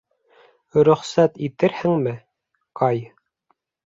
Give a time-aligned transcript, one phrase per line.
[0.87, 2.15] Рөхсәт итерһеңме,
[2.83, 3.03] Кай?